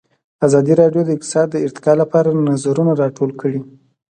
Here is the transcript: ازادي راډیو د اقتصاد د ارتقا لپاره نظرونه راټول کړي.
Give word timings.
ازادي 0.47 0.73
راډیو 0.81 1.01
د 1.05 1.09
اقتصاد 1.15 1.47
د 1.51 1.55
ارتقا 1.65 1.93
لپاره 2.01 2.29
نظرونه 2.49 2.91
راټول 3.01 3.31
کړي. 3.41 3.59